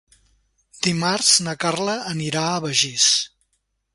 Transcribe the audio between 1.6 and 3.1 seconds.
Carla anirà a Begís.